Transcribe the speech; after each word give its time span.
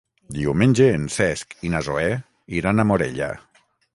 Diumenge 0.35 0.87
en 0.93 1.03
Cesc 1.15 1.53
i 1.69 1.71
na 1.75 1.83
Zoè 1.89 2.07
iran 2.61 2.81
a 2.85 2.89
Morella. 2.93 3.31